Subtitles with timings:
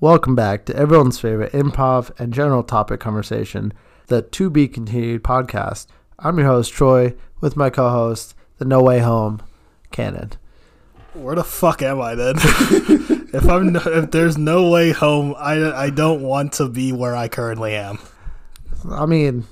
[0.00, 3.72] Welcome back to everyone's favorite improv and general topic conversation,
[4.08, 5.86] the To Be Continued podcast.
[6.18, 9.40] I'm your host, Troy, with my co host, the No Way Home,
[9.92, 10.32] Cannon.
[11.14, 12.34] Where the fuck am I then?
[12.38, 17.14] if I'm no, if there's no way home, I I don't want to be where
[17.14, 18.00] I currently am.
[18.90, 19.44] I mean,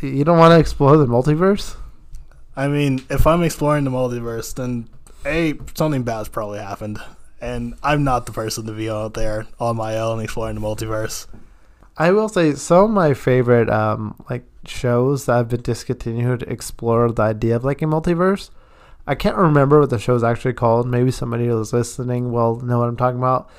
[0.00, 1.76] you don't want to explore the multiverse?
[2.56, 4.88] I mean, if I'm exploring the multiverse, then
[5.26, 6.98] a something bad's probably happened,
[7.40, 11.26] and I'm not the person to be out there on my own exploring the multiverse.
[11.96, 17.10] I will say some of my favorite um like shows that have been discontinued explore
[17.10, 18.50] the idea of like a multiverse.
[19.06, 20.86] I can't remember what the show's actually called.
[20.86, 23.50] Maybe somebody who's listening will know what I'm talking about.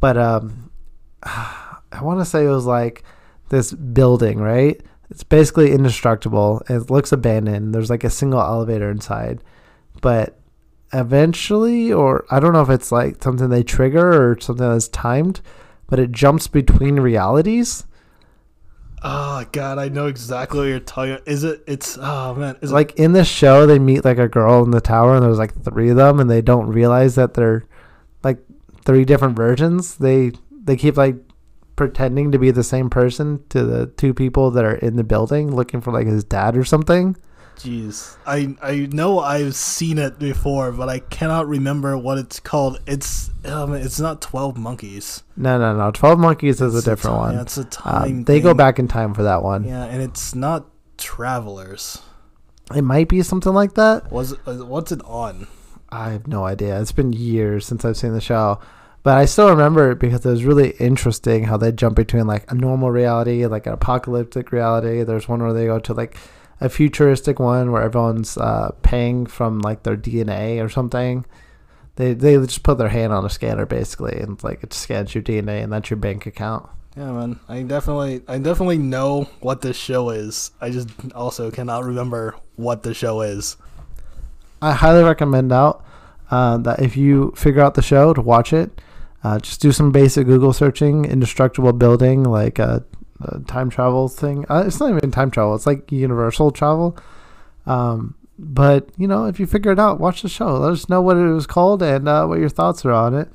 [0.00, 0.70] But um
[1.22, 3.04] I want to say it was like
[3.48, 4.80] this building, right?
[5.10, 6.62] It's basically indestructible.
[6.68, 7.74] It looks abandoned.
[7.74, 9.42] There's like a single elevator inside.
[10.00, 10.38] But
[10.92, 15.40] eventually or I don't know if it's like something they trigger or something that's timed,
[15.86, 17.84] but it jumps between realities.
[19.02, 21.18] Oh god, I know exactly what you're talking.
[21.26, 21.62] Is it?
[21.66, 24.80] It's oh man, is like in the show they meet like a girl in the
[24.80, 27.64] tower and there's like three of them and they don't realize that they're
[28.22, 28.38] like
[28.84, 31.16] three different versions they they keep like
[31.74, 35.54] pretending to be the same person to the two people that are in the building
[35.54, 37.16] looking for like his dad or something
[37.56, 42.80] Jeez, I I know I've seen it before, but I cannot remember what it's called.
[42.86, 45.22] It's um, it's not Twelve Monkeys.
[45.36, 47.66] no no no 12 monkeys is It's a different ti- one Yeah, it's a Um,
[47.68, 48.24] time.
[48.24, 50.66] they go back in time for that one Yeah, and it's not
[50.98, 52.02] Travelers.
[52.74, 55.46] it might be something like that Was it, uh, what's it on?
[55.90, 56.78] I have no idea.
[56.80, 58.58] It's been years since I've seen the show,
[59.02, 62.50] but I still remember it because it was really interesting how they jump between like
[62.50, 65.04] a normal reality, like an apocalyptic reality.
[65.04, 66.16] There's one where they go to like
[66.60, 71.24] a futuristic one where everyone's uh, paying from like their DNA or something.
[71.96, 75.22] They they just put their hand on a scanner basically, and like it scans your
[75.22, 76.68] DNA, and that's your bank account.
[76.96, 77.40] Yeah, man.
[77.48, 80.50] I definitely I definitely know what this show is.
[80.60, 83.56] I just also cannot remember what the show is.
[84.62, 85.84] I highly recommend out
[86.30, 88.80] uh, that if you figure out the show to watch it,
[89.22, 92.58] uh, just do some basic Google searching, indestructible building, like
[93.20, 94.44] a time travel thing.
[94.48, 96.96] Uh, it's not even time travel; it's like universal travel.
[97.66, 100.56] Um, but you know, if you figure it out, watch the show.
[100.58, 103.28] Let us know what it was called and uh, what your thoughts are on it.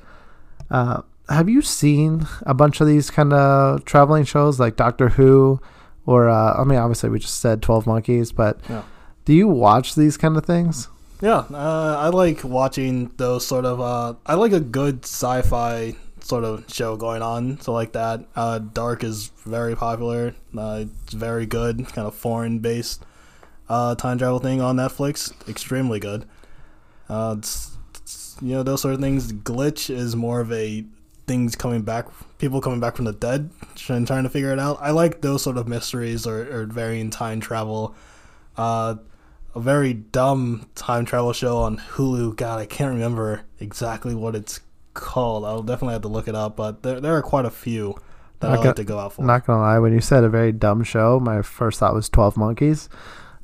[0.70, 5.60] Uh, have you seen a bunch of these kind of traveling shows like Doctor Who,
[6.06, 8.82] or uh, I mean, obviously we just said Twelve Monkeys, but Yeah.
[9.24, 10.88] do you watch these kind of things?
[11.20, 13.80] Yeah, uh, I like watching those sort of.
[13.80, 17.60] Uh, I like a good sci-fi sort of show going on.
[17.60, 18.24] So like that.
[18.34, 20.34] Uh, Dark is very popular.
[20.56, 23.04] Uh, it's very good, kind of foreign-based
[23.68, 25.32] uh, time travel thing on Netflix.
[25.48, 26.26] Extremely good.
[27.08, 29.32] Uh, it's, it's, you know those sort of things.
[29.32, 30.84] Glitch is more of a
[31.26, 32.06] things coming back,
[32.38, 33.50] people coming back from the dead
[33.88, 34.78] and trying to figure it out.
[34.80, 37.94] I like those sort of mysteries or, or varying time travel.
[38.56, 38.96] Uh,
[39.54, 42.36] a very dumb time travel show on Hulu.
[42.36, 44.60] God, I can't remember exactly what it's
[44.94, 45.44] called.
[45.44, 47.94] I'll definitely have to look it up, but there, there are quite a few
[48.40, 48.68] that I Okay.
[48.68, 49.22] like to go out for.
[49.24, 52.36] Not gonna lie, when you said a very dumb show, my first thought was Twelve
[52.36, 52.88] Monkeys,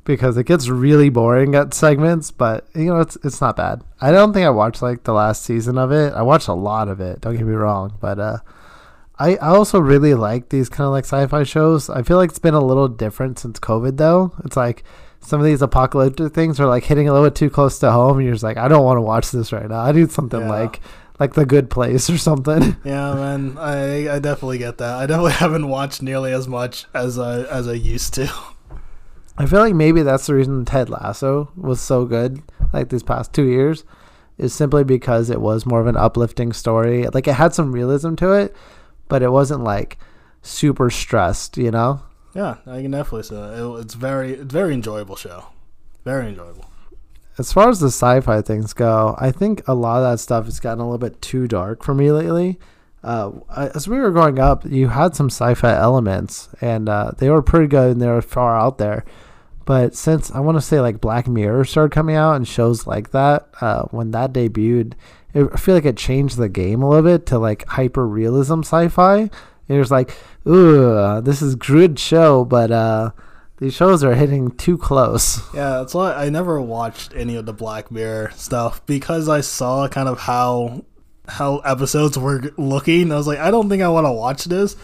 [0.04, 2.31] because it gets really boring at segments.
[2.31, 3.82] But you know, it's it's not bad.
[4.00, 6.12] I don't think I watched like the last season of it.
[6.14, 7.20] I watched a lot of it.
[7.20, 8.38] Don't get me wrong, but uh,
[9.19, 11.88] I I also really like these kind of like sci-fi shows.
[11.91, 14.32] I feel like it's been a little different since COVID though.
[14.44, 14.82] It's like
[15.20, 18.19] some of these apocalyptic things are like hitting a little bit too close to home,
[18.19, 19.80] and you're just like, I don't want to watch this right now.
[19.80, 20.48] I need something Yeah.
[20.50, 20.80] like
[21.19, 22.77] like The Good Place or something.
[22.84, 24.95] Yeah, man, I I definitely get that.
[24.95, 28.33] I definitely haven't watched nearly as much as I as I used to.
[29.37, 32.43] I feel like maybe that's the reason Ted Lasso was so good,
[32.73, 33.84] like these past two years,
[34.37, 37.07] is simply because it was more of an uplifting story.
[37.07, 38.57] Like it had some realism to it,
[39.07, 39.97] but it wasn't like
[40.43, 42.03] super stressed, you know?
[42.34, 43.59] Yeah, I can definitely say that.
[43.59, 45.47] It, it's very it's very enjoyable show.
[46.05, 46.68] Very enjoyable.
[47.38, 50.47] As far as the sci fi things go, I think a lot of that stuff
[50.47, 52.59] has gotten a little bit too dark for me lately.
[53.03, 53.31] Uh,
[53.75, 57.42] as we were growing up, you had some sci fi elements, and uh, they were
[57.42, 59.04] pretty good and they were far out there.
[59.65, 63.10] But since I want to say like Black Mirror started coming out and shows like
[63.10, 64.95] that, uh, when that debuted,
[65.34, 68.60] it, I feel like it changed the game a little bit to like hyper realism
[68.60, 69.30] sci-fi.
[69.68, 70.16] It was like,
[70.47, 73.10] ooh, this is good show, but uh,
[73.59, 75.41] these shows are hitting too close.
[75.55, 79.89] Yeah, that's why I never watched any of the Black Mirror stuff because I saw
[79.89, 80.84] kind of how
[81.27, 83.13] how episodes were looking.
[83.13, 84.77] I was like, I don't think I want to watch this.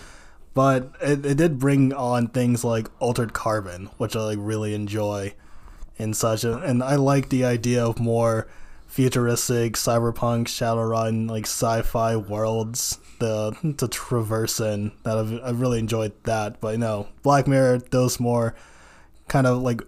[0.53, 5.35] But it, it did bring on things like Altered Carbon, which I like really enjoy,
[5.99, 6.44] and such.
[6.44, 8.47] And I like the idea of more
[8.87, 14.93] futuristic cyberpunk shadowrun like sci-fi worlds the to traverse in.
[15.05, 16.61] That I've, I've really enjoyed that.
[16.61, 18.55] But you know, Black Mirror, those more
[19.28, 19.82] kind of like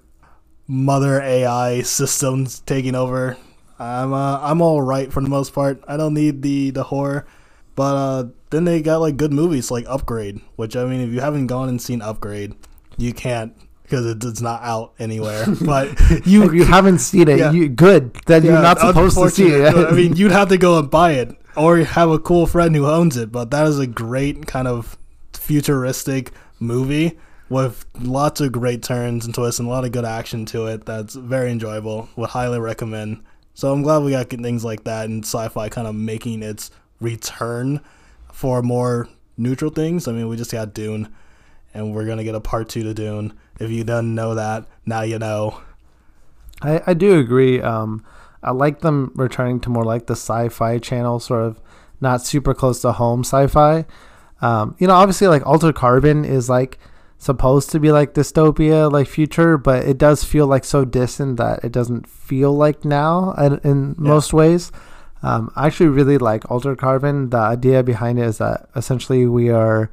[0.67, 3.37] mother AI systems taking over.
[3.79, 5.83] I'm uh, I'm all right for the most part.
[5.87, 7.27] I don't need the the horror,
[7.75, 11.21] but uh, then they got like good movies like Upgrade, which I mean, if you
[11.21, 12.55] haven't gone and seen Upgrade,
[12.97, 13.55] you can't
[13.87, 15.45] because it's not out anywhere.
[15.65, 17.53] But you you haven't seen it, Yeah.
[17.53, 18.15] you good.
[18.27, 19.75] Then you're not supposed to see it.
[19.75, 22.87] I mean, you'd have to go and buy it or have a cool friend who
[22.87, 23.33] owns it.
[23.33, 24.97] But that is a great kind of
[25.33, 27.19] futuristic movie
[27.49, 30.85] with lots of great turns and twists and a lot of good action to it.
[30.85, 32.09] That's very enjoyable.
[32.17, 33.23] Would highly recommend.
[33.55, 37.81] So I'm glad we got things like that and sci-fi kind of making its return
[38.33, 39.09] for more
[39.39, 40.09] neutral things.
[40.09, 41.09] I mean, we just got Dune,
[41.77, 43.33] and we're gonna get a part two to Dune.
[43.61, 45.61] If you didn't know that, now you know.
[46.63, 47.61] I, I do agree.
[47.61, 48.05] Um,
[48.43, 51.61] I like them returning to more like the sci-fi channel, sort of
[52.01, 53.85] not super close to home sci-fi.
[54.41, 56.79] Um, you know, obviously, like Altered Carbon is like
[57.19, 61.65] supposed to be like dystopia, like future, but it does feel like so distant that
[61.65, 64.73] it doesn't feel like now in, in most ways.
[65.23, 67.31] Um, I actually really like Altered Carbon.
[67.31, 69.91] The idea behind it is that essentially we are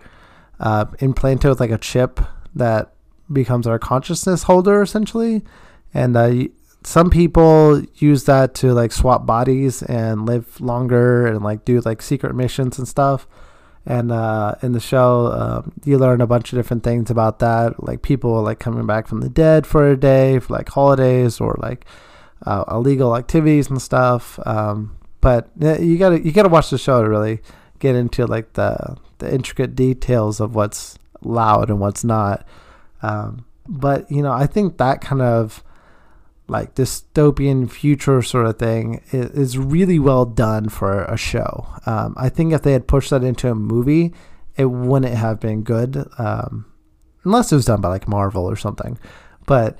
[0.64, 2.22] uh, implanted with like a chip
[2.56, 2.94] that
[3.32, 5.44] becomes our consciousness holder, essentially.
[5.94, 6.46] And uh,
[6.84, 12.02] some people use that to like swap bodies and live longer and like do like
[12.02, 13.28] secret missions and stuff.
[13.86, 17.84] And uh, in the show um, you learn a bunch of different things about that.
[17.84, 21.58] Like people like coming back from the dead for a day for like holidays or
[21.62, 21.86] like
[22.46, 24.40] uh, illegal activities and stuff.
[24.46, 27.42] Um, but uh, you gotta you gotta watch the show to really
[27.84, 32.48] get into like the the intricate details of what's loud and what's not
[33.02, 35.64] um, but you know i think that kind of
[36.48, 41.66] like dystopian future sort of thing is, really well done for a show.
[41.86, 44.14] Um, I think if they had pushed that into a movie,
[44.58, 46.66] it wouldn't have been good, um,
[47.24, 49.00] unless it was done by like Marvel or something.
[49.46, 49.80] But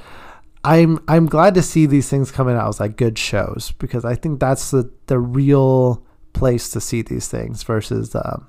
[0.64, 4.16] I'm I'm glad to see these things coming out as like good shows because I
[4.16, 6.04] think that's the the real
[6.34, 8.48] place to see these things versus um,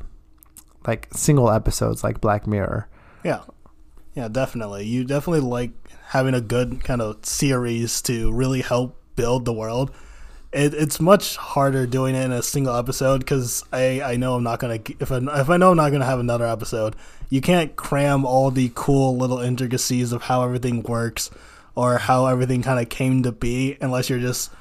[0.87, 2.89] like single episodes like Black Mirror.
[3.23, 3.43] Yeah.
[4.15, 4.87] Yeah, definitely.
[4.87, 5.73] You definitely like
[6.09, 9.91] having a good kind of series to really help build the world.
[10.53, 14.45] It, it's much harder doing it in a single episode because I, I know I'm
[14.45, 16.95] not gonna if I, if I know I'm not gonna have another episode,
[17.29, 21.31] you can't cram all the cool little intricacies of how everything works
[21.75, 24.53] or how everything kind of came to be unless you're just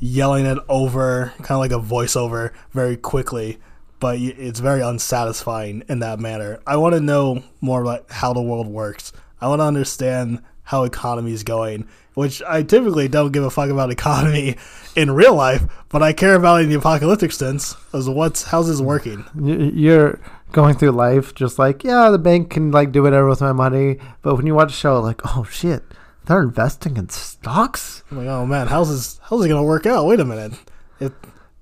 [0.00, 3.58] yelling it over, kind of like a voiceover, very quickly.
[3.98, 6.60] But it's very unsatisfying in that manner.
[6.66, 9.12] I want to know more about how the world works.
[9.40, 13.70] I want to understand how economy is going, which I typically don't give a fuck
[13.70, 14.56] about economy
[14.96, 17.76] in real life, but I care about it in the apocalyptic sense.
[17.92, 19.24] As what's how's this working?
[19.40, 20.20] You're
[20.52, 23.98] going through life just like, yeah, the bank can like do whatever with my money,
[24.22, 25.84] but when you watch a show, like, oh shit,
[26.26, 28.02] they're investing in stocks.
[28.10, 29.20] I'm like, oh man, how's this?
[29.22, 30.06] How's it gonna work out?
[30.06, 30.52] Wait a minute.
[31.00, 31.12] If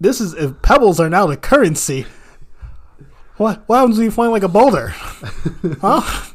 [0.01, 2.07] this is if pebbles are now the currency,
[3.37, 4.89] what what happens when you find like a boulder?
[5.81, 6.31] huh?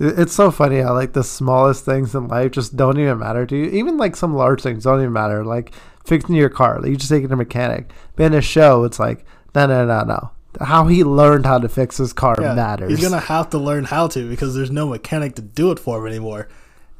[0.00, 3.56] It's so funny how like the smallest things in life just don't even matter to
[3.56, 3.66] you.
[3.66, 5.44] Even like some large things don't even matter.
[5.44, 5.72] Like
[6.04, 7.90] fixing your car, like you just take it to a mechanic.
[8.16, 9.24] But in a show, it's like
[9.54, 10.30] no, no, no, no.
[10.60, 12.90] How he learned how to fix his car Yeah, matters.
[12.90, 15.98] He's gonna have to learn how to because there's no mechanic to do it for
[15.98, 16.48] him anymore.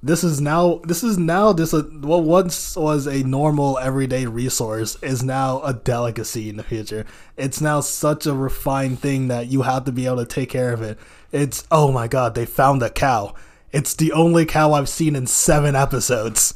[0.05, 4.99] This is now this is now this uh, what once was a normal everyday resource
[5.03, 7.07] is now a delicacy in the future.
[7.39, 10.75] It's now such a refined thing that you have to be able to take care
[10.75, 10.99] of it.
[11.33, 13.35] It's oh my god, they found a cow.
[13.73, 16.53] It's the only cow I've seen in seven episodes.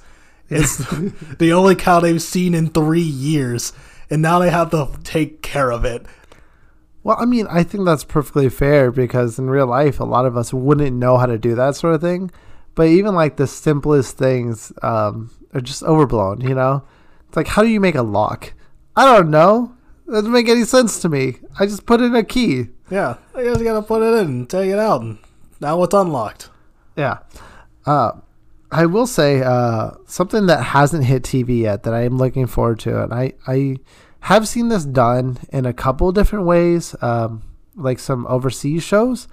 [0.51, 0.77] It's
[1.39, 3.73] the only cow they've seen in three years,
[4.11, 6.05] and now they have to take care of it.
[7.03, 10.37] Well, I mean, I think that's perfectly fair because in real life, a lot of
[10.37, 12.31] us wouldn't know how to do that sort of thing.
[12.79, 16.85] But even like the simplest things um, are just overblown, you know?
[17.27, 18.53] It's like, how do you make a lock?
[18.95, 19.75] I don't know.
[20.07, 21.39] It doesn't make any sense to me.
[21.59, 22.69] I just put in a key.
[22.89, 25.19] Yeah, I just gotta put it in and take it out, and
[25.59, 26.51] now it's unlocked.
[26.95, 27.19] Yeah.
[27.85, 28.13] Uh,
[28.71, 32.79] I will say uh, something that hasn't hit TV yet that I am looking forward
[32.81, 33.79] to, and I, I
[34.21, 37.43] have seen this done in a couple different ways, um,
[37.75, 39.27] like some overseas shows,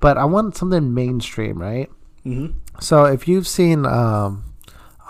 [0.00, 1.88] but I want something mainstream, right?
[2.26, 2.58] Mm-hmm.
[2.80, 4.44] So if you've seen, um,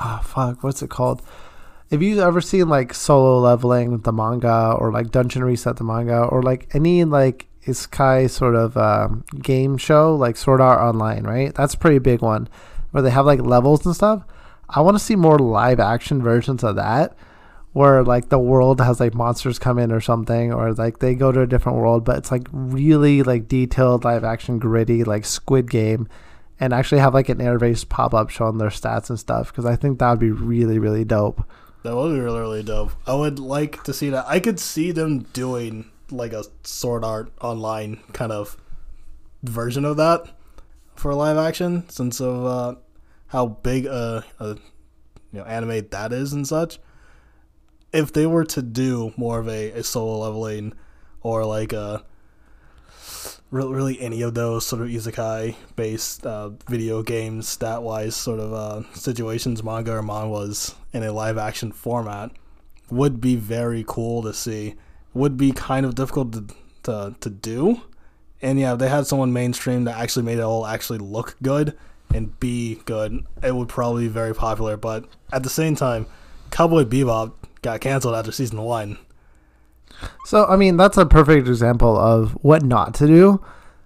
[0.01, 1.23] oh fuck, what's it called?
[1.91, 6.25] If you've ever seen like Solo Leveling the manga, or like Dungeon Reset the manga,
[6.25, 11.55] or like any like isekai sort of um, game show, like Sword Art Online, right?
[11.55, 12.49] That's a pretty big one,
[12.91, 14.23] where they have like levels and stuff.
[14.69, 17.17] I want to see more live action versions of that,
[17.73, 21.33] where like the world has like monsters come in or something, or like they go
[21.33, 25.71] to a different world, but it's like really like detailed live action gritty like Squid
[25.71, 26.07] Game,
[26.61, 29.77] and actually have like an airbase pop up showing their stats and stuff because I
[29.77, 31.45] think that would be really really dope.
[31.85, 32.93] That would be really, really dope.
[33.07, 34.27] I would like to see that.
[34.27, 38.57] I could see them doing like a Sword Art Online kind of
[39.43, 40.29] version of that
[40.97, 42.75] for live action, since of uh,
[43.29, 44.49] how big a, a
[45.33, 46.79] you know anime that is and such.
[47.93, 50.75] If they were to do more of a, a solo leveling
[51.23, 52.05] or like a
[53.51, 58.53] really, any of those sort of isekai based uh, video games stat wise sort of
[58.53, 59.63] uh, situations.
[59.63, 62.31] Manga or manhwas in a live action format
[62.91, 64.75] would be very cool to see.
[65.15, 66.45] Would be kind of difficult to,
[66.85, 67.83] to, to do.
[68.41, 71.77] And yeah if they had someone mainstream that actually made it all actually look good
[72.15, 74.77] and be good it would probably be very popular.
[74.77, 76.07] But at the same time
[76.51, 78.99] cowboy bebop got canceled after season one
[80.25, 83.45] So I mean, that's a perfect example of what not to do.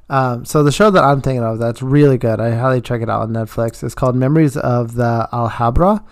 [0.08, 3.08] Um, so the show that I'm thinking of that's really good, I highly check it
[3.08, 3.82] out on Netflix.
[3.82, 6.04] It's called Memories of the Alhambra.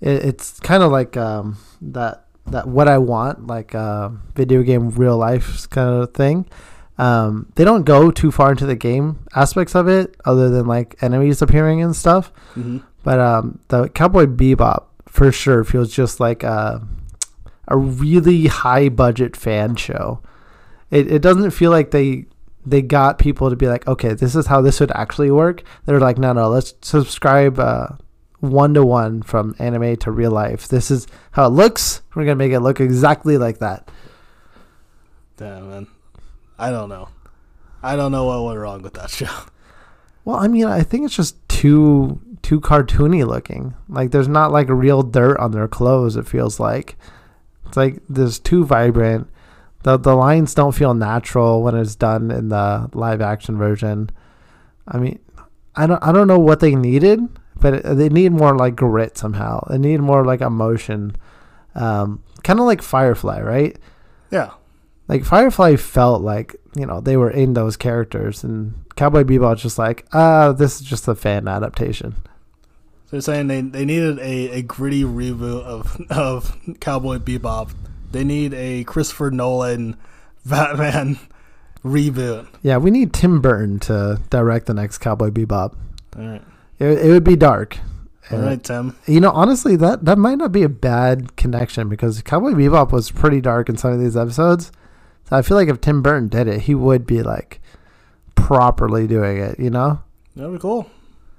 [0.00, 4.90] It, it's kind of like um, that that what I want, like uh, video game
[4.90, 6.46] real life kind of thing.
[6.98, 11.02] Um, they don't go too far into the game aspects of it, other than like
[11.02, 12.32] enemies appearing and stuff.
[12.54, 12.78] mm-hmm.
[13.02, 16.86] But um, the Cowboy Bebop for sure feels just like a,
[17.68, 20.20] a really high budget fan show.
[20.90, 22.26] It, it doesn't feel like they
[22.64, 25.62] they got people to be like, okay, this is how this would actually work.
[25.84, 27.88] They're like, no, no, let's subscribe uh,
[28.40, 30.66] one to one from anime to real life.
[30.68, 32.02] This is how it looks.
[32.14, 33.88] We're gonna make it look exactly like that.
[35.36, 35.86] damn man
[36.58, 37.08] i don't know
[37.82, 39.28] i don't know what went wrong with that show
[40.24, 43.74] Well, I mean, I think it's just too too cartoony looking.
[43.88, 46.16] Like there's not like real dirt on their clothes.
[46.16, 46.96] It feels like
[47.66, 49.28] it's like there's too vibrant.
[49.82, 54.10] the The lines don't feel natural when it's done in the live action version.
[54.88, 55.18] I mean,
[55.74, 57.20] I don't I don't know what they needed,
[57.60, 59.66] but they need more like grit somehow.
[59.68, 61.16] They need more like emotion,
[61.74, 63.76] um, kind of like Firefly, right?
[64.30, 64.50] yeah
[65.08, 69.78] Like Firefly felt like you know they were in those characters, and Cowboy Bebop's just
[69.78, 72.14] like, ah, this is just a fan adaptation.
[73.06, 77.70] So you're saying they, they needed a, a gritty reboot of of Cowboy Bebop.
[78.12, 79.96] They need a Christopher Nolan
[80.44, 81.18] Batman
[81.84, 82.46] reboot.
[82.62, 85.76] Yeah, we need Tim Burton to direct the next Cowboy Bebop.
[86.18, 86.42] All right,
[86.78, 87.78] It, it would be dark.
[88.32, 88.96] all right, Tim.
[89.06, 93.10] You know, honestly, that that might not be a bad connection because Cowboy Bebop was
[93.12, 94.72] pretty dark in some of these episodes.
[95.28, 97.60] So I feel like if Tim Burton did it, he would be like
[98.34, 99.58] properly doing it.
[99.60, 100.00] You know?
[100.34, 100.90] That'd be cool.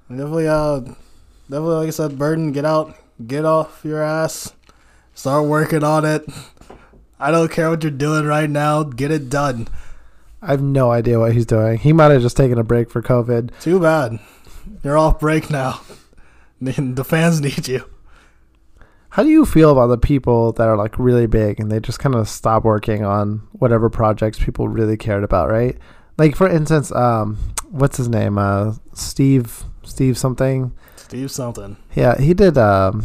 [0.09, 0.81] Definitely, uh,
[1.49, 4.53] definitely, like I said, Burton, get out, get off your ass,
[5.13, 6.25] start working on it.
[7.19, 8.83] I don't care what you're doing right now.
[8.83, 9.67] Get it done.
[10.41, 11.79] I have no idea what he's doing.
[11.79, 13.51] He might have just taken a break for COVID.
[13.59, 14.19] Too bad.
[14.83, 15.81] You're off break now.
[16.59, 17.83] The fans need you.
[19.09, 21.99] How do you feel about the people that are like really big and they just
[21.99, 25.77] kind of stop working on whatever projects people really cared about, right?
[26.17, 27.37] Like for instance, um,
[27.69, 28.39] what's his name?
[28.39, 30.73] Uh, Steve, Steve something.
[31.07, 31.77] Steve something.
[31.95, 32.57] Yeah, he did.
[32.57, 33.03] Um,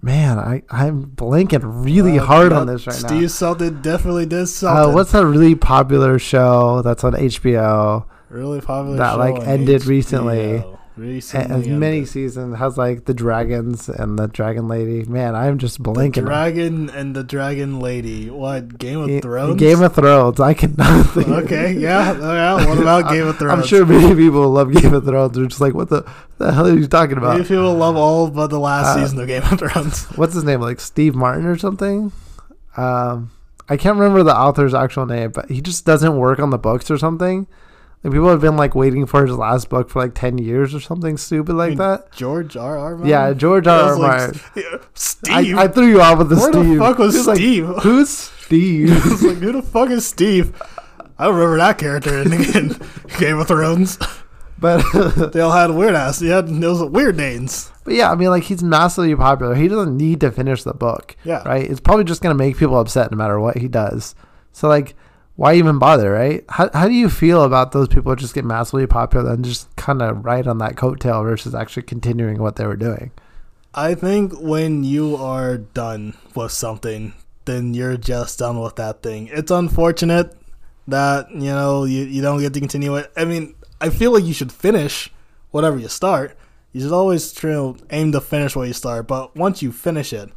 [0.00, 3.16] man, I I'm blanking really Uh, hard on this right Steve now.
[3.18, 4.94] Steve something definitely did Uh, something.
[4.94, 8.04] what's that really popular show that's on HBO?
[8.30, 9.88] really popular that, show like, ended HBO.
[9.88, 10.64] recently?
[10.94, 15.04] Recently, many seasons has like the dragons and the dragon lady.
[15.08, 18.28] Man, I'm just blinking The dragon and the dragon lady.
[18.28, 19.58] What Game of Ga- Thrones?
[19.58, 20.38] Game of Thrones.
[20.38, 21.28] I cannot think.
[21.28, 22.66] okay, yeah, yeah.
[22.68, 23.62] What about Game of Thrones?
[23.62, 25.34] I'm sure many people love Game of Thrones.
[25.34, 26.02] They're just like, what the,
[26.36, 29.18] the hell are you talking Maybe many people love all but the last Uh, season
[29.20, 30.04] of Game of Thrones.
[30.16, 30.60] What's his name?
[30.60, 32.12] Like Steve Martin or something?
[32.76, 33.30] Um,
[33.68, 36.90] I can't remember the author's actual name, but he just doesn't work on the books
[36.90, 37.46] or something.
[38.04, 40.80] Like people have been like waiting for his last book for like ten years or
[40.80, 42.10] something stupid like mean, that.
[42.12, 42.76] George R.
[42.78, 42.90] R.
[42.96, 43.06] Martin?
[43.08, 43.86] Yeah, George I R.
[43.86, 44.00] was R.
[44.00, 44.18] like,
[44.56, 44.80] Martin.
[44.94, 45.56] Steve.
[45.56, 46.74] I, I threw you off with the Where Steve.
[46.74, 47.66] the fuck was like, Steve?
[47.82, 48.90] Who's Steve?
[49.04, 50.60] I was like, who the fuck is Steve?
[51.18, 52.76] I remember that character in, in
[53.20, 53.98] Game of Thrones.
[54.58, 54.82] but
[55.32, 56.18] They all had weird ass.
[56.18, 57.70] They had those weird names.
[57.84, 59.54] but yeah, I mean like he's massively popular.
[59.54, 61.14] He doesn't need to finish the book.
[61.24, 61.42] Yeah.
[61.44, 61.70] right?
[61.70, 64.16] It's probably just gonna make people upset no matter what he does.
[64.50, 64.94] So like,
[65.36, 66.44] why even bother, right?
[66.48, 69.74] How how do you feel about those people who just get massively popular and just
[69.76, 73.12] kind of ride on that coattail versus actually continuing what they were doing?
[73.74, 77.14] I think when you are done with something,
[77.46, 79.28] then you're just done with that thing.
[79.32, 80.36] It's unfortunate
[80.88, 83.10] that, you know, you, you don't get to continue it.
[83.16, 85.10] I mean, I feel like you should finish
[85.52, 86.36] whatever you start.
[86.72, 90.12] You should always try to aim to finish what you start, but once you finish
[90.12, 90.30] it,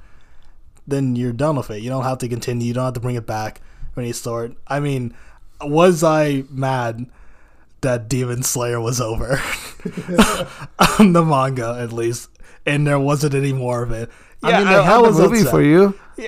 [0.87, 1.81] then you're done with it.
[1.81, 2.67] You don't have to continue.
[2.67, 3.59] You don't have to bring it back
[3.97, 4.55] any sort.
[4.67, 5.15] I mean,
[5.61, 7.07] was I mad
[7.81, 9.39] that Demon Slayer was over
[10.09, 10.47] on
[10.99, 12.29] um, the manga at least,
[12.65, 14.09] and there wasn't any more of it?
[14.43, 15.51] Yeah, I mean, they had a movie upset.
[15.51, 15.97] for you.
[16.17, 16.27] Yeah,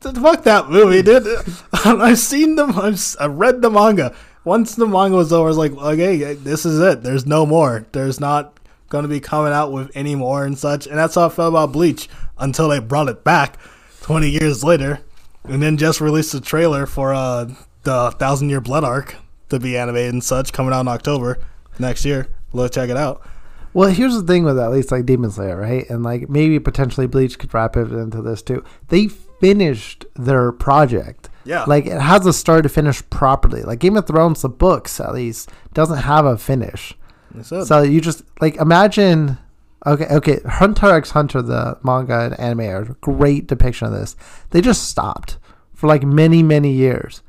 [0.00, 1.26] fuck that movie, dude.
[1.72, 2.78] I've seen them.
[2.78, 4.14] I've, I've read the manga.
[4.44, 7.02] Once the manga was over, I was like, okay, this is it.
[7.02, 7.86] There's no more.
[7.92, 8.58] There's not
[8.88, 10.86] going to be coming out with any more and such.
[10.86, 12.08] And that's how I felt about Bleach
[12.38, 13.58] until they brought it back
[14.02, 15.00] 20 years later
[15.44, 17.50] and then just released a trailer for uh,
[17.82, 19.16] the Thousand Year Blood arc
[19.48, 21.38] to be animated and such coming out in October
[21.78, 22.28] next year.
[22.52, 23.26] Let's check it out.
[23.72, 25.88] Well, here's the thing with at least like Demon Slayer, right?
[25.88, 28.64] And like maybe potentially Bleach could wrap it into this too.
[28.88, 31.28] They finished their project.
[31.44, 31.64] Yeah.
[31.64, 33.62] Like it has a start to finish properly.
[33.62, 36.94] Like Game of Thrones, the books at least, doesn't have a finish.
[37.42, 39.38] So you just like imagine
[39.86, 40.40] Okay, okay.
[40.46, 44.14] Hunter x Hunter, the manga and anime, are a great depiction of this.
[44.50, 45.38] They just stopped
[45.74, 47.22] for like many, many years.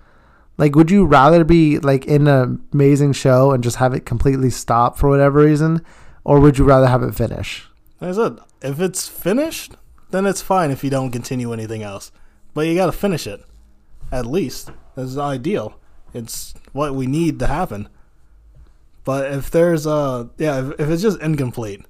[0.58, 4.50] Like, would you rather be like in an amazing show and just have it completely
[4.50, 5.84] stop for whatever reason,
[6.24, 7.67] or would you rather have it finish?
[8.01, 9.75] I said, if it's finished,
[10.12, 12.12] then it's fine if you don't continue anything else.
[12.53, 13.43] But you got to finish it,
[14.12, 14.72] at least.
[14.96, 15.79] That's ideal.
[16.13, 17.88] It's what we need to happen.
[19.03, 21.86] But if there's a yeah, if, if it's just incomplete,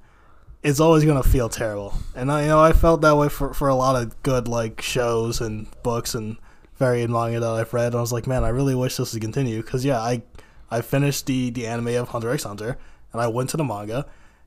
[0.63, 1.93] it's always gonna feel terrible.
[2.15, 4.81] And I you know I felt that way for for a lot of good like
[4.81, 6.37] shows and books and
[6.77, 7.87] varied manga that I've read.
[7.87, 10.21] And I was like, man, I really wish this would continue because yeah, I
[10.69, 12.77] I finished the the anime of Hunter x Hunter
[13.13, 14.05] and I went to the manga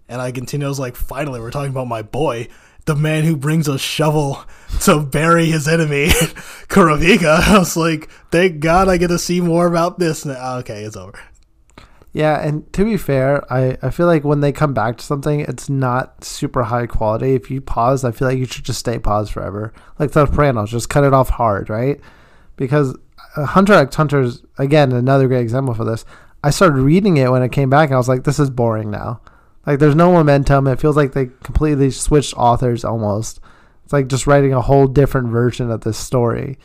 [0.08, 0.66] and I continued.
[0.66, 2.48] I was like, finally, we're talking about my boy.
[2.86, 4.44] The man who brings a shovel
[4.82, 6.08] to bury his enemy,
[6.68, 7.40] Kurapika.
[7.48, 10.26] I was like, thank God I get to see more about this.
[10.26, 10.58] Now.
[10.58, 11.18] Okay, it's over.
[12.14, 15.40] Yeah, and to be fair, I, I feel like when they come back to something,
[15.40, 17.34] it's not super high quality.
[17.34, 19.72] If you pause, I feel like you should just stay paused forever.
[19.98, 22.00] Like the Sopranos, just cut it off hard, right?
[22.54, 22.96] Because
[23.36, 26.04] uh, Hunter x Hunter's, again, another great example for this.
[26.44, 28.92] I started reading it when it came back, and I was like, this is boring
[28.92, 29.20] now.
[29.66, 30.68] Like, there's no momentum.
[30.68, 33.40] It feels like they completely switched authors almost.
[33.82, 36.60] It's like just writing a whole different version of this story.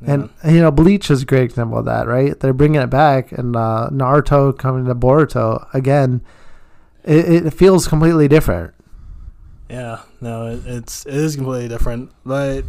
[0.00, 2.38] And you know, Bleach is a great example of that, right?
[2.38, 6.20] They're bringing it back, and uh, Naruto coming to Boruto again.
[7.04, 8.74] It, it feels completely different.
[9.68, 12.12] Yeah, no, it, it's it is completely different.
[12.24, 12.64] But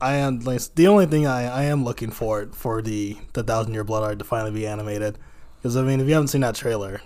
[0.00, 3.74] I am like the only thing I, I am looking for for the the Thousand
[3.74, 5.18] Year Blood Arc to finally be animated,
[5.56, 7.00] because I mean, if you haven't seen that trailer,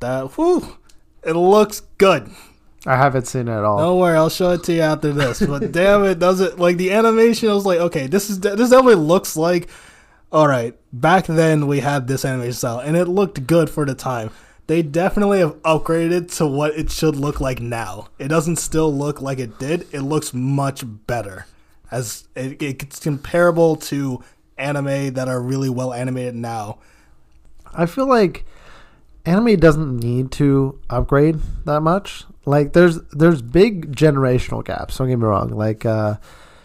[0.00, 0.76] that whoo,
[1.24, 2.30] it looks good.
[2.86, 3.78] I haven't seen it at all.
[3.78, 5.44] Don't worry, I'll show it to you after this.
[5.44, 7.48] But damn it, does it like the animation?
[7.48, 9.68] I was like, okay, this is this definitely looks like.
[10.30, 13.94] All right, back then we had this animation style, and it looked good for the
[13.94, 14.30] time.
[14.66, 18.08] They definitely have upgraded to what it should look like now.
[18.18, 19.86] It doesn't still look like it did.
[19.92, 21.46] It looks much better,
[21.90, 24.22] as it, it's comparable to
[24.58, 26.78] anime that are really well animated now.
[27.74, 28.44] I feel like
[29.28, 32.24] anime doesn't need to upgrade that much.
[32.46, 34.96] Like there's there's big generational gaps.
[34.96, 35.50] Don't get me wrong.
[35.50, 36.16] Like uh,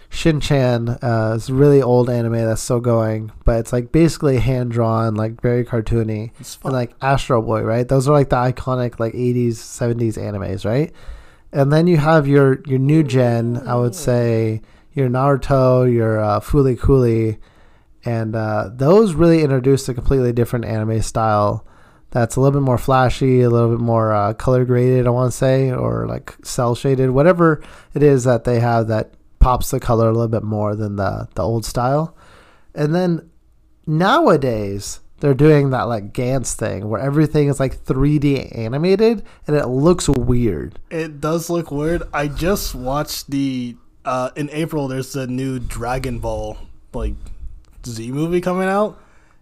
[0.10, 4.38] Shin Chan uh, is a really old anime that's still going, but it's like basically
[4.40, 6.32] hand drawn, like very cartoony.
[6.64, 7.88] And like Astro Boy, right?
[7.88, 10.94] Those are like the iconic like 80s, 70s animes, right?
[11.52, 13.62] And then you have your your new gen.
[13.68, 14.62] I would say
[14.94, 17.40] your Naruto, your uh, Fooly Cooly,
[18.06, 21.66] and uh, those really introduced a completely different anime style
[22.14, 25.32] that's a little bit more flashy, a little bit more uh, color graded, I want
[25.32, 27.64] to say, or like cell shaded, whatever
[27.96, 31.28] it is that they have that pops the color a little bit more than the,
[31.34, 32.16] the old style.
[32.76, 33.32] And then
[33.88, 39.66] nowadays, they're doing that like Gantz thing where everything is like 3D animated and it
[39.66, 40.78] looks weird.
[40.92, 42.04] It does look weird.
[42.14, 44.88] I just watched the uh, in April.
[44.88, 46.58] There's the new Dragon Ball
[46.94, 47.16] like
[47.88, 49.02] Z movie coming out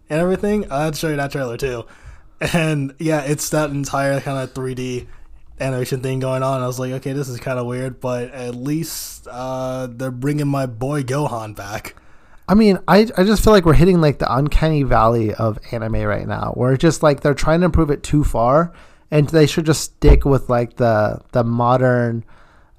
[0.10, 0.71] and everything.
[0.71, 1.86] I'll show you that trailer too
[2.54, 5.08] and yeah, it's that entire kind of 3D
[5.60, 6.62] animation thing going on.
[6.62, 10.47] I was like, okay, this is kind of weird, but at least uh, they're bringing
[10.47, 11.95] my boy Gohan back.
[12.47, 16.01] I mean, I, I just feel like we're hitting like the uncanny valley of anime
[16.01, 18.73] right now, where just like they're trying to improve it too far,
[19.10, 22.25] and they should just stick with like the the modern,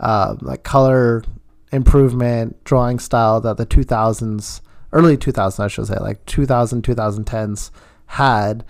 [0.00, 1.22] uh, like color
[1.70, 4.60] improvement drawing style that the 2000s,
[4.92, 7.70] early 2000s, I should say, like 2000 2010s
[8.06, 8.64] had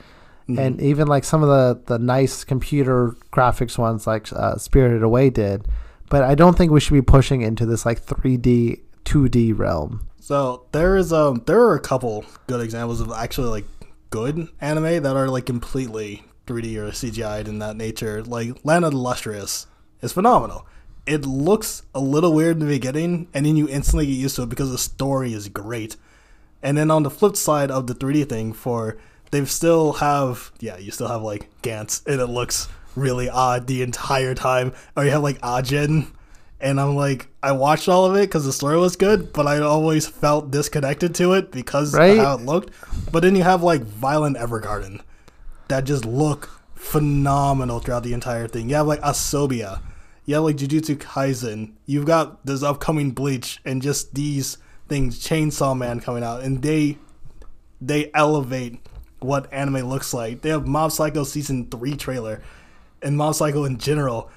[0.48, 0.58] Mm-hmm.
[0.58, 5.30] And even like some of the, the nice computer graphics ones, like uh, Spirited Away
[5.30, 5.66] did.
[6.10, 10.08] But I don't think we should be pushing into this like 3D, 2D realm.
[10.20, 13.64] So there is um there are a couple good examples of actually like
[14.10, 18.22] good anime that are like completely 3D or CGI'd in that nature.
[18.22, 19.66] Like Land of the Lustrous
[20.00, 20.66] is phenomenal.
[21.06, 24.42] it looks a little weird in the beginning, and then you instantly get used to
[24.42, 25.96] it because the story is great.
[26.62, 28.96] And then on the flip side of the 3D thing, for
[29.32, 33.82] they still have yeah, you still have like Gantz, and it looks really odd the
[33.82, 34.72] entire time.
[34.96, 36.06] Or you have like Ajin,
[36.60, 39.58] and I'm like, I watched all of it because the story was good, but I
[39.58, 42.10] always felt disconnected to it because Right.
[42.10, 42.70] of how it looked.
[43.10, 45.00] But then you have like Violet Evergarden
[45.68, 48.68] that just look phenomenal throughout the entire thing.
[48.68, 49.80] You have like Asobia,
[50.26, 55.76] you have like Jujutsu Kaisen, you've got this upcoming Bleach, and just these things, Chainsaw
[55.76, 56.98] Man coming out, and they
[57.80, 58.78] they elevate
[59.24, 60.42] what anime looks like.
[60.42, 62.40] They have Mob Psycho season three trailer,
[63.02, 64.30] and Mob Psycho in general.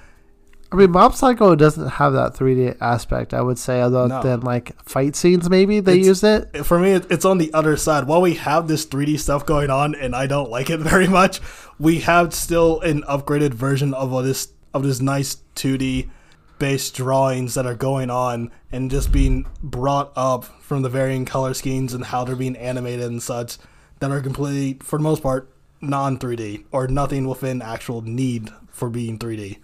[0.72, 4.20] I mean, Mob Psycho doesn't have that 3D aspect, I would say, other No.
[4.22, 6.66] than like fight scenes, maybe they It's- used it.
[6.66, 8.08] for me, it's on the other side.
[8.08, 11.40] While we have this 3D stuff going on, and I don't like it very much,
[11.78, 16.10] we have still an upgraded version of all this of this nice 2D
[16.58, 21.54] based drawings that are going on and just being brought up from the varying color
[21.54, 23.56] schemes and how they're being animated and such
[23.98, 28.90] that are completely, for the most part, non 3D or nothing within actual need for
[28.90, 29.58] being 3D.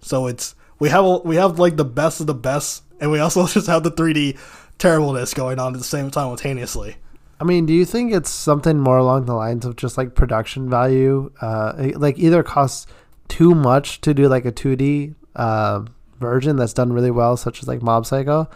[0.00, 3.46] So it's we have we have like the best of the best, and we also
[3.46, 4.38] just have the 3D
[4.78, 6.96] terribleness going on at the same time, simultaneously.
[7.38, 10.70] I mean, do you think it's something more along the lines of just like production
[10.70, 11.30] value?
[11.40, 12.86] Uh, like either costs
[13.28, 15.84] too much to do like a 2D uh,
[16.18, 18.48] version that's done really well, such as like Mob Psycho,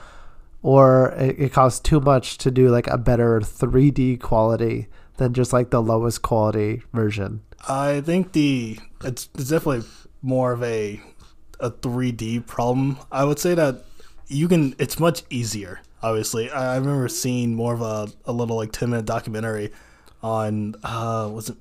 [0.63, 4.89] or it, it costs too much to do like a better 3D quality
[5.21, 7.43] than just like the lowest quality version.
[7.69, 9.87] I think the it's, it's definitely
[10.23, 11.01] more of a
[11.61, 12.97] a 3D problem.
[13.13, 13.85] I would say that
[14.29, 15.83] you can it's much easier.
[16.03, 19.71] Obviously, I, I remember seeing more of a, a little like 10 minute documentary
[20.23, 21.57] on uh was it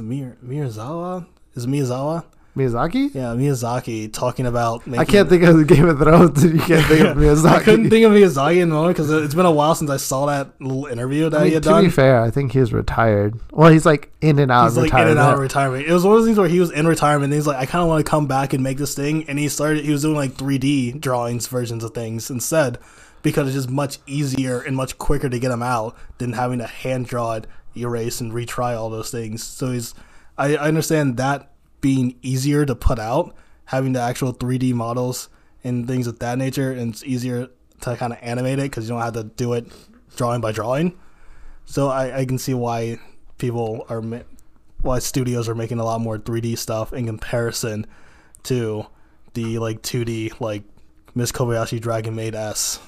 [0.00, 1.24] Mir Miyazawa?
[1.54, 2.24] Is it Miyazawa?
[2.58, 3.14] Miyazaki?
[3.14, 6.44] Yeah, Miyazaki talking about making I can't think of the Game of Thrones.
[6.58, 7.46] You can't think of Miyazaki.
[7.60, 9.96] I couldn't think of Miyazaki in the moment because it's been a while since I
[9.96, 11.82] saw that little interview that I he mean, had to done.
[11.84, 13.38] To be fair, I think he's retired.
[13.52, 15.10] Well, he's like in and out he's of like in retirement.
[15.10, 15.86] and out of retirement.
[15.86, 17.66] It was one of those things where he was in retirement and he's like, I
[17.66, 19.28] kind of want to come back and make this thing.
[19.28, 22.78] And he started, he was doing like 3D drawings versions of things instead
[23.22, 26.66] because it's just much easier and much quicker to get them out than having to
[26.66, 29.42] hand draw it, erase, and retry all those things.
[29.42, 29.94] So he's,
[30.36, 33.34] I, I understand that being easier to put out,
[33.66, 35.28] having the actual 3D models
[35.64, 37.48] and things of that nature, and it's easier
[37.82, 39.66] to kind of animate it because you don't have to do it
[40.16, 40.98] drawing by drawing.
[41.64, 42.98] So I, I can see why
[43.38, 44.02] people are
[44.82, 47.86] why studios are making a lot more 3D stuff in comparison
[48.44, 48.86] to
[49.34, 50.62] the like 2D like
[51.14, 52.80] Miss Kobayashi Dragon Maid S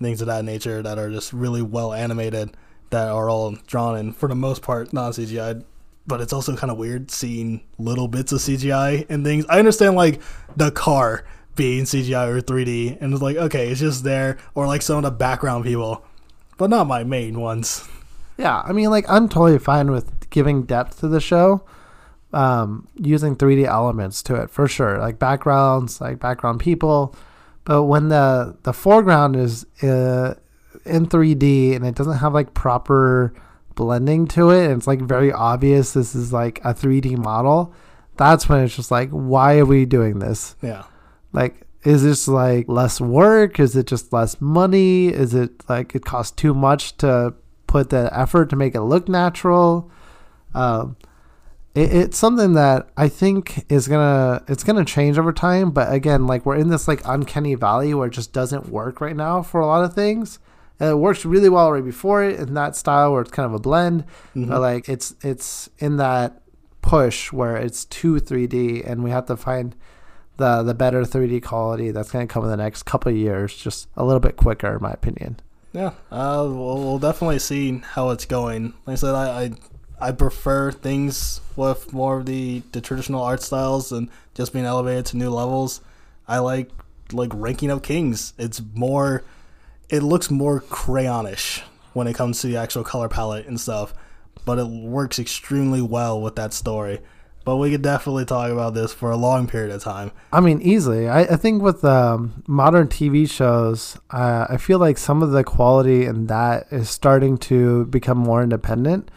[0.00, 2.56] things of that nature that are just really well animated
[2.90, 5.64] that are all drawn and for the most part non CGI.
[6.06, 9.46] But it's also kind of weird seeing little bits of CGI and things.
[9.48, 10.20] I understand like
[10.56, 11.24] the car
[11.56, 15.02] being CGI or 3D and it's like okay, it's just there or like some of
[15.04, 16.04] the background people,
[16.58, 17.88] but not my main ones.
[18.36, 21.64] Yeah, I mean, like I'm totally fine with giving depth to the show,
[22.32, 27.14] um, using 3D elements to it for sure, like backgrounds, like background people.
[27.64, 30.34] But when the the foreground is uh,
[30.84, 33.32] in 3D and it doesn't have like proper
[33.74, 37.74] blending to it, and it's like very obvious this is like a 3D model,
[38.16, 40.56] that's when it's just like, why are we doing this?
[40.62, 40.84] Yeah.
[41.32, 43.60] Like, is this like less work?
[43.60, 45.08] Is it just less money?
[45.08, 47.34] Is it like it costs too much to
[47.66, 49.90] put the effort to make it look natural?
[50.54, 50.96] Um,
[51.74, 55.72] it, it's something that I think is gonna it's gonna change over time.
[55.72, 59.16] But again, like we're in this like uncanny valley where it just doesn't work right
[59.16, 60.38] now for a lot of things.
[60.80, 63.54] And it works really well right before it in that style where it's kind of
[63.54, 64.04] a blend.
[64.34, 66.42] But like it's it's in that
[66.82, 69.74] push where it's too 3D and we have to find
[70.36, 73.56] the the better 3D quality that's going to come in the next couple of years,
[73.56, 75.38] just a little bit quicker, in my opinion.
[75.72, 78.74] Yeah, uh, we'll, we'll definitely see how it's going.
[78.86, 79.50] Like I said, I, I
[80.00, 85.06] I prefer things with more of the, the traditional art styles and just being elevated
[85.06, 85.80] to new levels.
[86.26, 86.70] I like
[87.12, 88.34] like ranking of kings.
[88.38, 89.24] It's more,
[89.88, 93.94] it looks more crayonish when it comes to the actual color palette and stuff,
[94.44, 97.00] but it works extremely well with that story.
[97.44, 100.12] But we could definitely talk about this for a long period of time.
[100.32, 101.08] I mean, easily.
[101.08, 105.44] I, I think with um, modern TV shows, uh, I feel like some of the
[105.44, 109.10] quality in that is starting to become more independent.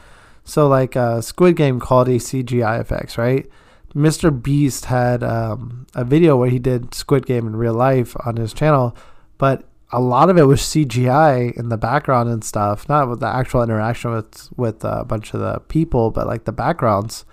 [0.43, 3.47] So, like uh, Squid Game quality CGI effects, right?
[3.95, 4.29] Mr.
[4.43, 8.53] Beast had um, a video where he did Squid Game in real life on his
[8.53, 8.95] channel,
[9.37, 13.27] but a lot of it was CGI in the background and stuff, not with the
[13.27, 17.25] actual interaction with with a bunch of the people, but like the backgrounds.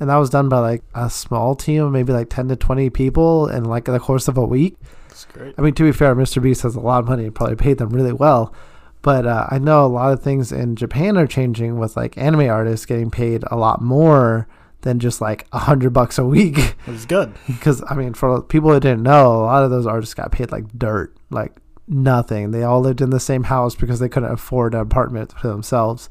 [0.00, 2.88] and that was done by like a small team of maybe like 10 to 20
[2.90, 4.76] people in like the course of a week.
[5.08, 5.54] That's great.
[5.58, 6.42] I mean, to be fair, Mr.
[6.42, 8.54] Beast has a lot of money and probably paid them really well.
[9.02, 12.48] But uh, I know a lot of things in Japan are changing with like anime
[12.50, 14.48] artists getting paid a lot more
[14.82, 16.76] than just like a hundred bucks a week.
[16.86, 17.34] It's good.
[17.46, 20.50] Because I mean, for people who didn't know, a lot of those artists got paid
[20.50, 21.52] like dirt, like
[21.90, 22.52] nothing.
[22.52, 26.08] They all lived in the same house because they couldn't afford an apartment for themselves.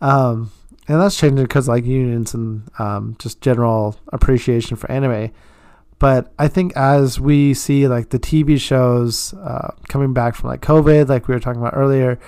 [0.00, 0.52] Um,
[0.86, 5.30] and that's changing because like unions and um, just general appreciation for anime.
[5.98, 10.62] But I think as we see like the TV shows uh, coming back from like
[10.62, 12.18] COVID, like we were talking about earlier,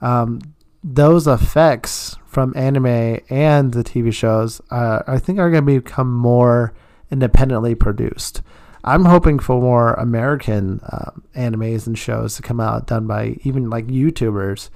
[0.00, 0.40] um,
[0.82, 6.12] those effects from anime and the TV shows, uh, I think are going to become
[6.12, 6.72] more
[7.10, 8.42] independently produced.
[8.84, 13.68] I'm hoping for more American uh, animes and shows to come out done by even
[13.68, 14.70] like YouTubers.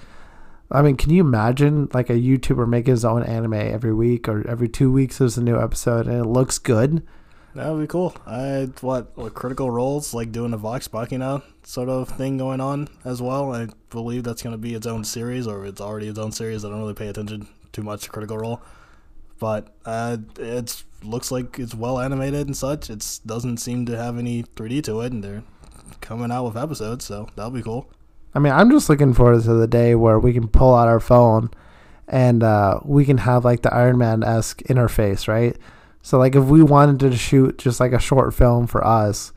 [0.70, 4.46] I mean, can you imagine like a YouTuber making his own anime every week or
[4.48, 7.06] every two weeks there's a new episode and it looks good?
[7.54, 8.16] That would be cool.
[8.26, 12.88] I what, what critical roles like doing a Vox Machina sort of thing going on
[13.04, 13.54] as well.
[13.54, 16.64] I believe that's going to be its own series, or it's already its own series.
[16.64, 18.62] I don't really pay attention too much to Critical Role,
[19.38, 22.90] but uh, it looks like it's well animated and such.
[22.90, 25.42] It doesn't seem to have any 3D to it, and they're
[26.00, 27.90] coming out with episodes, so that'll be cool.
[28.34, 31.00] I mean, I'm just looking forward to the day where we can pull out our
[31.00, 31.50] phone
[32.08, 35.56] and uh, we can have like the Iron Man esque interface, right?
[36.02, 39.32] So like if we wanted to shoot just like a short film for us,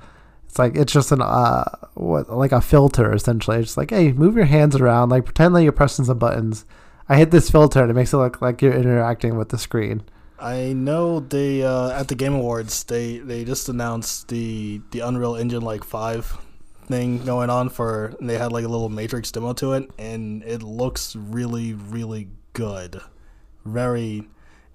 [0.46, 3.60] it's like it's just an uh what like a filter essentially.
[3.60, 6.66] It's like hey, move your hands around, like pretend like you're pressing some buttons.
[7.08, 10.04] I hit this filter and it makes it look like you're interacting with the screen.
[10.40, 15.36] I know they uh, at the Game Awards they they just announced the the Unreal
[15.36, 16.38] Engine like five
[16.88, 20.44] thing going on for and they had like a little Matrix demo to it and
[20.44, 23.02] it looks really really good.
[23.64, 24.28] Very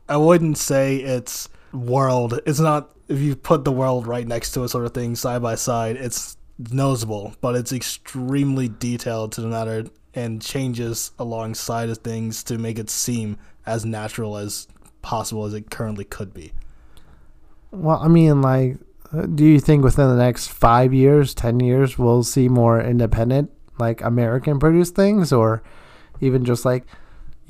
[0.08, 2.40] I wouldn't say it's world.
[2.46, 5.42] It's not if you put the world right next to it, sort of thing, side
[5.42, 5.96] by side.
[5.96, 12.58] It's noticeable, but it's extremely detailed to the matter and changes alongside of things to
[12.58, 14.66] make it seem as natural as
[15.02, 16.52] possible as it currently could be.
[17.70, 18.78] Well, I mean, like,
[19.34, 24.00] do you think within the next five years, ten years, we'll see more independent, like
[24.02, 25.62] American produced things, or
[26.20, 26.84] even just like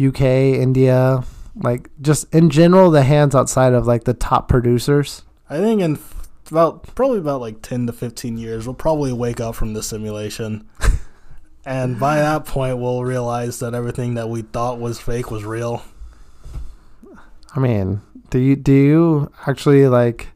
[0.03, 1.25] UK, India,
[1.57, 5.23] like just in general, the hands outside of like the top producers?
[5.49, 5.99] I think in
[6.51, 10.69] about probably about like 10 to 15 years we'll probably wake up from the simulation
[11.65, 15.83] and by that point we'll realize that everything that we thought was fake was real
[17.55, 20.29] i mean do you do you actually like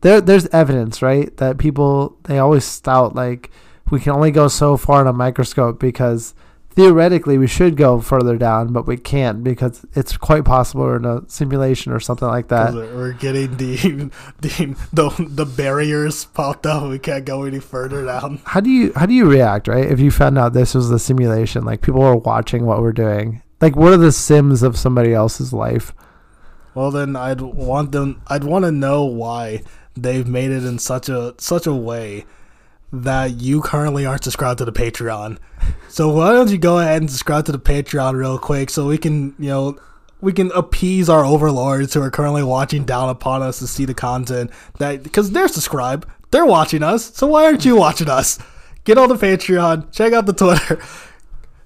[0.00, 3.50] there there's evidence right that people they always stout like
[3.90, 6.34] we can only go so far in a microscope because
[6.74, 11.22] theoretically we should go further down, but we can't because it's quite possible in a
[11.28, 12.74] simulation or something like that.
[12.74, 16.88] We're getting the, the the the barriers popped up.
[16.88, 18.40] We can't go any further down.
[18.44, 19.90] How do you how do you react, right?
[19.90, 23.42] If you found out this was the simulation, like people are watching what we're doing,
[23.60, 25.94] like what are the sims of somebody else's life?
[26.74, 28.22] Well, then I'd want them.
[28.26, 29.62] I'd want to know why
[29.96, 32.24] they've made it in such a such a way
[32.92, 35.38] that you currently aren't subscribed to the Patreon.
[35.88, 38.98] So why don't you go ahead and subscribe to the Patreon real quick so we
[38.98, 39.78] can, you know,
[40.20, 43.94] we can appease our overlords who are currently watching down upon us to see the
[43.94, 47.14] content that because they're subscribed, they're watching us.
[47.14, 48.38] So why aren't you watching us?
[48.84, 50.80] Get on the Patreon, check out the Twitter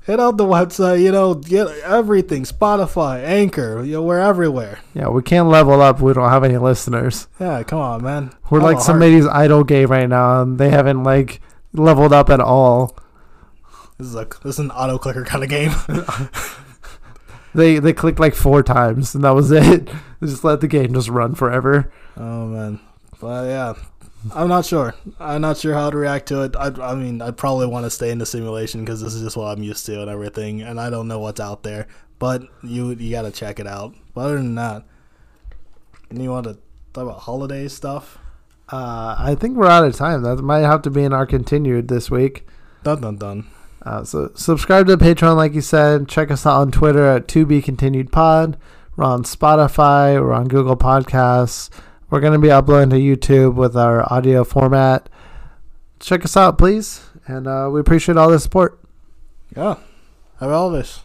[0.06, 4.78] hit out the website, you know, get everything, Spotify, Anchor, you know, we're everywhere.
[4.94, 6.00] Yeah, we can't level up.
[6.00, 7.26] We don't have any listeners.
[7.40, 8.32] Yeah, come on, man.
[8.50, 11.40] We're Have like a somebody's idle game right now, and they haven't like
[11.72, 12.96] leveled up at all.
[13.98, 15.72] This is like this is an auto clicker kind of game.
[17.54, 19.88] They they clicked like four times, and that was it.
[20.20, 21.90] They just let the game just run forever.
[22.16, 22.80] oh man,
[23.20, 23.74] but yeah,
[24.34, 24.94] I'm not sure.
[25.18, 26.56] I'm not sure how to react to it.
[26.56, 29.36] I, I mean, I'd probably want to stay in the simulation because this is just
[29.36, 31.86] what I'm used to and everything, and I don't know what's out there.
[32.18, 33.94] But you you gotta check it out.
[34.14, 34.84] But other than that,
[36.10, 36.54] you want to
[36.92, 38.18] talk about holiday stuff?
[38.72, 40.22] Uh, I think we're out of time.
[40.22, 42.46] That might have to be in our continued this week.
[42.82, 43.46] Dun dun dun.
[43.82, 46.08] Uh, so subscribe to the Patreon, like you said.
[46.08, 48.56] Check us out on Twitter at To Be Continued Pod.
[48.96, 50.20] We're on Spotify.
[50.20, 51.70] We're on Google Podcasts.
[52.08, 55.08] We're going to be uploading to YouTube with our audio format.
[55.98, 58.78] Check us out, please, and uh, we appreciate all the support.
[59.56, 59.76] Yeah.
[60.38, 61.00] Have all this.